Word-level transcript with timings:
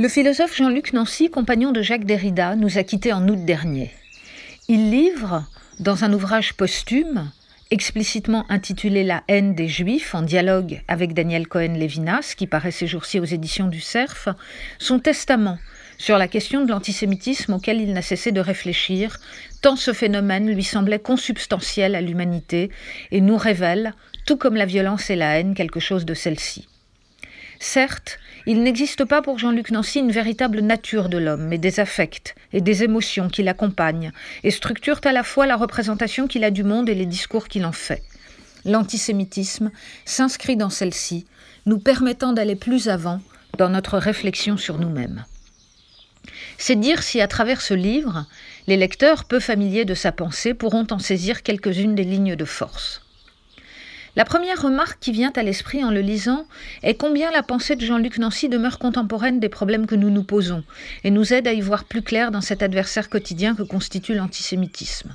Le 0.00 0.08
philosophe 0.08 0.56
Jean-Luc 0.56 0.94
Nancy, 0.94 1.28
compagnon 1.28 1.72
de 1.72 1.82
Jacques 1.82 2.06
Derrida, 2.06 2.56
nous 2.56 2.78
a 2.78 2.84
quittés 2.84 3.12
en 3.12 3.28
août 3.28 3.44
dernier. 3.44 3.90
Il 4.66 4.90
livre, 4.90 5.44
dans 5.78 6.04
un 6.04 6.12
ouvrage 6.14 6.54
posthume, 6.54 7.30
explicitement 7.70 8.46
intitulé 8.48 9.04
La 9.04 9.24
haine 9.28 9.54
des 9.54 9.68
Juifs, 9.68 10.14
en 10.14 10.22
dialogue 10.22 10.80
avec 10.88 11.12
Daniel 11.12 11.46
Cohen-Lévinas, 11.46 12.32
qui 12.34 12.46
paraît 12.46 12.70
ces 12.70 12.86
jours-ci 12.86 13.20
aux 13.20 13.26
éditions 13.26 13.66
du 13.66 13.82
Cerf, 13.82 14.30
son 14.78 15.00
testament 15.00 15.58
sur 15.98 16.16
la 16.16 16.28
question 16.28 16.64
de 16.64 16.70
l'antisémitisme 16.70 17.52
auquel 17.52 17.78
il 17.78 17.92
n'a 17.92 18.00
cessé 18.00 18.32
de 18.32 18.40
réfléchir, 18.40 19.18
tant 19.60 19.76
ce 19.76 19.92
phénomène 19.92 20.50
lui 20.50 20.64
semblait 20.64 20.98
consubstantiel 20.98 21.94
à 21.94 22.00
l'humanité 22.00 22.70
et 23.10 23.20
nous 23.20 23.36
révèle, 23.36 23.92
tout 24.24 24.38
comme 24.38 24.56
la 24.56 24.64
violence 24.64 25.10
et 25.10 25.16
la 25.16 25.38
haine, 25.38 25.52
quelque 25.52 25.78
chose 25.78 26.06
de 26.06 26.14
celle-ci. 26.14 26.69
Certes, 27.62 28.18
il 28.46 28.62
n'existe 28.62 29.04
pas 29.04 29.20
pour 29.20 29.38
Jean-Luc 29.38 29.70
Nancy 29.70 29.98
une 29.98 30.10
véritable 30.10 30.60
nature 30.60 31.10
de 31.10 31.18
l'homme, 31.18 31.46
mais 31.46 31.58
des 31.58 31.78
affects 31.78 32.34
et 32.54 32.62
des 32.62 32.82
émotions 32.84 33.28
qui 33.28 33.42
l'accompagnent 33.42 34.12
et 34.42 34.50
structurent 34.50 35.02
à 35.04 35.12
la 35.12 35.22
fois 35.22 35.46
la 35.46 35.56
représentation 35.56 36.26
qu'il 36.26 36.42
a 36.42 36.50
du 36.50 36.64
monde 36.64 36.88
et 36.88 36.94
les 36.94 37.04
discours 37.04 37.48
qu'il 37.48 37.66
en 37.66 37.72
fait. 37.72 38.02
L'antisémitisme 38.64 39.70
s'inscrit 40.06 40.56
dans 40.56 40.70
celle-ci, 40.70 41.26
nous 41.66 41.78
permettant 41.78 42.32
d'aller 42.32 42.56
plus 42.56 42.88
avant 42.88 43.20
dans 43.58 43.68
notre 43.68 43.98
réflexion 43.98 44.56
sur 44.56 44.78
nous-mêmes. 44.78 45.26
C'est 46.56 46.80
dire 46.80 47.02
si 47.02 47.20
à 47.20 47.28
travers 47.28 47.60
ce 47.60 47.74
livre, 47.74 48.24
les 48.68 48.78
lecteurs 48.78 49.26
peu 49.26 49.38
familiers 49.38 49.84
de 49.84 49.94
sa 49.94 50.12
pensée 50.12 50.54
pourront 50.54 50.86
en 50.90 50.98
saisir 50.98 51.42
quelques-unes 51.42 51.94
des 51.94 52.04
lignes 52.04 52.36
de 52.36 52.44
force. 52.46 53.02
La 54.16 54.24
première 54.24 54.60
remarque 54.60 54.98
qui 55.00 55.12
vient 55.12 55.32
à 55.36 55.42
l'esprit 55.42 55.84
en 55.84 55.90
le 55.90 56.00
lisant 56.00 56.44
est 56.82 56.94
combien 56.94 57.30
la 57.30 57.44
pensée 57.44 57.76
de 57.76 57.84
Jean-Luc 57.84 58.18
Nancy 58.18 58.48
demeure 58.48 58.80
contemporaine 58.80 59.38
des 59.38 59.48
problèmes 59.48 59.86
que 59.86 59.94
nous 59.94 60.10
nous 60.10 60.24
posons 60.24 60.64
et 61.04 61.12
nous 61.12 61.32
aide 61.32 61.46
à 61.46 61.52
y 61.52 61.60
voir 61.60 61.84
plus 61.84 62.02
clair 62.02 62.32
dans 62.32 62.40
cet 62.40 62.62
adversaire 62.62 63.08
quotidien 63.08 63.54
que 63.54 63.62
constitue 63.62 64.14
l'antisémitisme. 64.14 65.14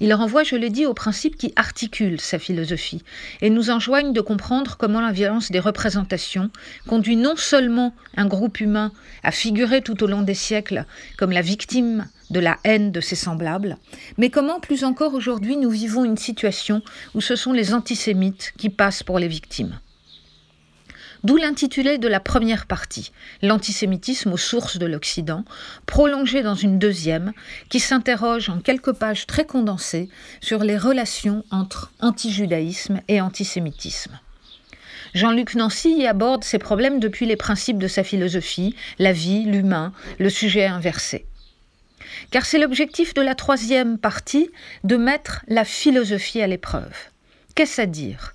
Il 0.00 0.12
renvoie, 0.14 0.44
je 0.44 0.56
l'ai 0.56 0.70
dit, 0.70 0.86
aux 0.86 0.94
principes 0.94 1.36
qui 1.36 1.52
articulent 1.56 2.20
sa 2.20 2.38
philosophie 2.38 3.02
et 3.40 3.50
nous 3.50 3.70
enjoignent 3.70 4.12
de 4.12 4.20
comprendre 4.20 4.76
comment 4.76 5.00
la 5.00 5.12
violence 5.12 5.50
des 5.50 5.60
représentations 5.60 6.50
conduit 6.86 7.16
non 7.16 7.36
seulement 7.36 7.94
un 8.16 8.26
groupe 8.26 8.60
humain 8.60 8.92
à 9.22 9.30
figurer 9.30 9.82
tout 9.82 10.02
au 10.02 10.06
long 10.06 10.22
des 10.22 10.34
siècles 10.34 10.84
comme 11.16 11.32
la 11.32 11.42
victime 11.42 12.06
de 12.30 12.40
la 12.40 12.58
haine 12.64 12.92
de 12.92 13.00
ses 13.00 13.14
semblables, 13.14 13.76
mais 14.18 14.30
comment 14.30 14.60
plus 14.60 14.84
encore 14.84 15.14
aujourd'hui 15.14 15.56
nous 15.56 15.70
vivons 15.70 16.04
une 16.04 16.16
situation 16.16 16.82
où 17.14 17.20
ce 17.20 17.36
sont 17.36 17.52
les 17.52 17.72
antisémites 17.72 18.52
qui 18.58 18.68
passent 18.68 19.02
pour 19.02 19.18
les 19.18 19.28
victimes. 19.28 19.78
D'où 21.24 21.36
l'intitulé 21.36 21.98
de 21.98 22.08
la 22.08 22.20
première 22.20 22.66
partie, 22.66 23.12
L'antisémitisme 23.42 24.32
aux 24.32 24.36
sources 24.36 24.78
de 24.78 24.86
l'Occident, 24.86 25.44
prolongé 25.86 26.42
dans 26.42 26.54
une 26.54 26.78
deuxième, 26.78 27.32
qui 27.68 27.80
s'interroge 27.80 28.48
en 28.48 28.60
quelques 28.60 28.92
pages 28.92 29.26
très 29.26 29.44
condensées 29.44 30.08
sur 30.40 30.62
les 30.62 30.78
relations 30.78 31.44
entre 31.50 31.92
antijudaïsme 32.00 33.00
et 33.08 33.20
antisémitisme. 33.20 34.18
Jean-Luc 35.14 35.54
Nancy 35.54 35.96
y 35.96 36.06
aborde 36.06 36.44
ces 36.44 36.58
problèmes 36.58 37.00
depuis 37.00 37.26
les 37.26 37.36
principes 37.36 37.78
de 37.78 37.88
sa 37.88 38.04
philosophie, 38.04 38.74
la 38.98 39.12
vie, 39.12 39.44
l'humain, 39.44 39.92
le 40.18 40.28
sujet 40.28 40.66
inversé. 40.66 41.24
Car 42.30 42.44
c'est 42.44 42.58
l'objectif 42.58 43.14
de 43.14 43.22
la 43.22 43.34
troisième 43.34 43.98
partie 43.98 44.50
de 44.84 44.96
mettre 44.96 45.42
la 45.48 45.64
philosophie 45.64 46.42
à 46.42 46.46
l'épreuve. 46.46 46.94
Qu'est-ce 47.54 47.80
à 47.80 47.86
dire? 47.86 48.34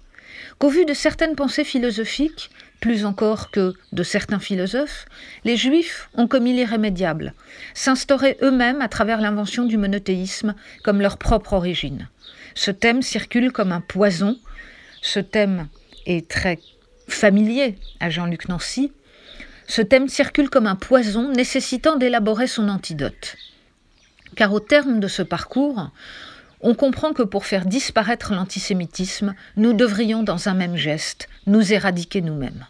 Qu'au 0.57 0.69
vu 0.69 0.85
de 0.85 0.93
certaines 0.93 1.35
pensées 1.35 1.63
philosophiques, 1.63 2.49
plus 2.81 3.05
encore 3.05 3.51
que 3.51 3.73
de 3.93 4.03
certains 4.03 4.39
philosophes, 4.39 5.05
les 5.45 5.55
Juifs 5.55 6.09
ont 6.15 6.27
commis 6.27 6.51
l'irrémédiable, 6.51 7.33
s'instaurer 7.73 8.37
eux-mêmes 8.41 8.81
à 8.81 8.89
travers 8.89 9.21
l'invention 9.21 9.63
du 9.63 9.77
monothéisme 9.77 10.55
comme 10.83 10.99
leur 10.99 11.17
propre 11.17 11.53
origine. 11.53 12.09
Ce 12.55 12.71
thème 12.71 13.01
circule 13.01 13.53
comme 13.53 13.71
un 13.71 13.81
poison, 13.81 14.37
ce 15.01 15.19
thème 15.19 15.67
est 16.05 16.27
très 16.27 16.59
familier 17.07 17.77
à 17.99 18.09
Jean-Luc 18.09 18.49
Nancy, 18.49 18.91
ce 19.67 19.81
thème 19.81 20.09
circule 20.09 20.49
comme 20.49 20.67
un 20.67 20.75
poison 20.75 21.31
nécessitant 21.31 21.95
d'élaborer 21.95 22.47
son 22.47 22.67
antidote. 22.67 23.37
Car 24.35 24.51
au 24.53 24.59
terme 24.59 24.99
de 24.99 25.07
ce 25.07 25.21
parcours, 25.21 25.91
on 26.61 26.75
comprend 26.75 27.13
que 27.13 27.23
pour 27.23 27.45
faire 27.45 27.65
disparaître 27.65 28.33
l'antisémitisme, 28.33 29.33
nous 29.57 29.73
devrions, 29.73 30.23
dans 30.23 30.47
un 30.47 30.53
même 30.53 30.75
geste, 30.75 31.27
nous 31.47 31.73
éradiquer 31.73 32.21
nous-mêmes. 32.21 32.65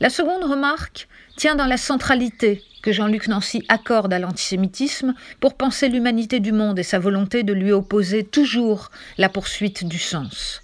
La 0.00 0.10
seconde 0.10 0.44
remarque 0.44 1.08
tient 1.36 1.56
dans 1.56 1.66
la 1.66 1.76
centralité 1.76 2.62
que 2.82 2.92
Jean-Luc 2.92 3.26
Nancy 3.28 3.64
accorde 3.68 4.12
à 4.12 4.18
l'antisémitisme 4.18 5.14
pour 5.40 5.54
penser 5.54 5.88
l'humanité 5.88 6.38
du 6.38 6.52
monde 6.52 6.78
et 6.78 6.84
sa 6.84 6.98
volonté 6.98 7.42
de 7.42 7.52
lui 7.52 7.72
opposer 7.72 8.24
toujours 8.24 8.90
la 9.18 9.28
poursuite 9.28 9.84
du 9.84 9.98
sens. 9.98 10.62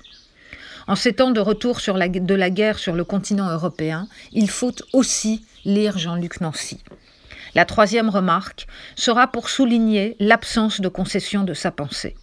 En 0.86 0.96
ces 0.96 1.14
temps 1.14 1.30
de 1.30 1.40
retour 1.40 1.78
de 1.78 2.34
la 2.34 2.50
guerre 2.50 2.78
sur 2.78 2.94
le 2.94 3.04
continent 3.04 3.50
européen, 3.50 4.06
il 4.32 4.50
faut 4.50 4.74
aussi 4.92 5.44
lire 5.64 5.98
Jean-Luc 5.98 6.40
Nancy. 6.40 6.78
La 7.54 7.64
troisième 7.64 8.08
remarque 8.08 8.66
sera 8.96 9.28
pour 9.28 9.48
souligner 9.48 10.16
l'absence 10.18 10.80
de 10.80 10.88
concession 10.88 11.44
de 11.44 11.54
sa 11.54 11.70
pensée. 11.70 12.16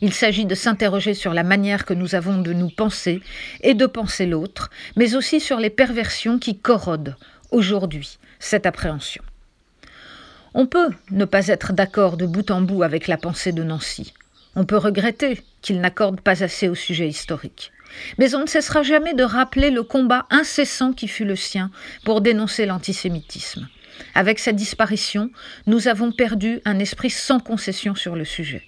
Il 0.00 0.12
s'agit 0.12 0.46
de 0.46 0.54
s'interroger 0.54 1.14
sur 1.14 1.34
la 1.34 1.42
manière 1.42 1.84
que 1.84 1.94
nous 1.94 2.14
avons 2.14 2.38
de 2.40 2.52
nous 2.52 2.70
penser 2.70 3.20
et 3.62 3.74
de 3.74 3.86
penser 3.86 4.26
l'autre, 4.26 4.70
mais 4.96 5.14
aussi 5.14 5.40
sur 5.40 5.58
les 5.58 5.70
perversions 5.70 6.38
qui 6.38 6.58
corrodent 6.58 7.16
aujourd'hui 7.50 8.18
cette 8.38 8.66
appréhension. 8.66 9.22
On 10.54 10.66
peut 10.66 10.90
ne 11.10 11.24
pas 11.24 11.46
être 11.46 11.72
d'accord 11.72 12.16
de 12.16 12.26
bout 12.26 12.50
en 12.50 12.60
bout 12.60 12.82
avec 12.82 13.06
la 13.06 13.16
pensée 13.16 13.52
de 13.52 13.62
Nancy. 13.62 14.14
On 14.56 14.64
peut 14.64 14.76
regretter 14.76 15.42
qu'il 15.62 15.80
n'accorde 15.80 16.20
pas 16.20 16.42
assez 16.42 16.68
au 16.68 16.74
sujet 16.74 17.08
historique. 17.08 17.70
Mais 18.18 18.34
on 18.34 18.40
ne 18.40 18.46
cessera 18.46 18.82
jamais 18.82 19.14
de 19.14 19.22
rappeler 19.22 19.70
le 19.70 19.82
combat 19.82 20.26
incessant 20.30 20.92
qui 20.92 21.08
fut 21.08 21.24
le 21.24 21.36
sien 21.36 21.70
pour 22.04 22.20
dénoncer 22.20 22.66
l'antisémitisme. 22.66 23.68
Avec 24.14 24.38
sa 24.38 24.52
disparition, 24.52 25.30
nous 25.66 25.88
avons 25.88 26.12
perdu 26.12 26.60
un 26.64 26.78
esprit 26.78 27.10
sans 27.10 27.40
concession 27.40 27.94
sur 27.94 28.16
le 28.16 28.24
sujet. 28.24 28.62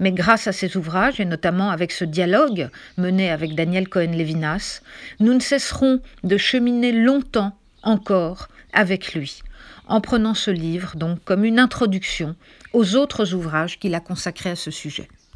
Mais 0.00 0.12
grâce 0.12 0.46
à 0.46 0.52
ses 0.52 0.76
ouvrages, 0.76 1.20
et 1.20 1.24
notamment 1.24 1.70
avec 1.70 1.92
ce 1.92 2.04
dialogue 2.04 2.70
mené 2.96 3.30
avec 3.30 3.54
Daniel 3.54 3.88
Cohen-Lévinas, 3.88 4.80
nous 5.20 5.34
ne 5.34 5.40
cesserons 5.40 6.00
de 6.22 6.36
cheminer 6.36 6.92
longtemps 6.92 7.56
encore 7.82 8.48
avec 8.72 9.14
lui, 9.14 9.40
en 9.86 10.00
prenant 10.00 10.34
ce 10.34 10.50
livre 10.50 10.96
donc 10.96 11.22
comme 11.24 11.44
une 11.44 11.58
introduction 11.58 12.34
aux 12.72 12.96
autres 12.96 13.34
ouvrages 13.34 13.78
qu'il 13.78 13.94
a 13.94 14.00
consacrés 14.00 14.50
à 14.50 14.56
ce 14.56 14.70
sujet. 14.70 15.08